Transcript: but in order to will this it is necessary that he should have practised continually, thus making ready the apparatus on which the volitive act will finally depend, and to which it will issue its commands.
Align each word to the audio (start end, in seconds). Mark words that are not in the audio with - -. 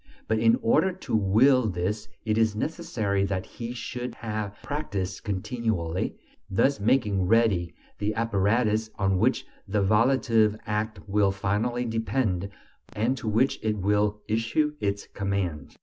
but 0.27 0.39
in 0.39 0.55
order 0.63 0.91
to 0.91 1.15
will 1.15 1.67
this 1.69 2.07
it 2.25 2.35
is 2.35 2.55
necessary 2.55 3.23
that 3.23 3.45
he 3.45 3.71
should 3.71 4.15
have 4.15 4.57
practised 4.63 5.23
continually, 5.23 6.15
thus 6.49 6.79
making 6.79 7.27
ready 7.27 7.75
the 7.99 8.11
apparatus 8.15 8.89
on 8.95 9.19
which 9.19 9.45
the 9.67 9.83
volitive 9.83 10.57
act 10.65 10.99
will 11.07 11.31
finally 11.31 11.85
depend, 11.85 12.49
and 12.93 13.15
to 13.15 13.27
which 13.27 13.59
it 13.61 13.77
will 13.77 14.23
issue 14.27 14.73
its 14.79 15.05
commands. 15.05 15.77